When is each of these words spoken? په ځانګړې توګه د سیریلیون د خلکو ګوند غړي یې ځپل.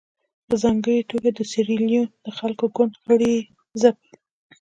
په 0.47 0.53
ځانګړې 0.63 1.07
توګه 1.11 1.29
د 1.33 1.39
سیریلیون 1.51 2.07
د 2.25 2.27
خلکو 2.37 2.65
ګوند 2.75 2.93
غړي 3.05 3.29
یې 3.35 3.41
ځپل. 3.81 4.09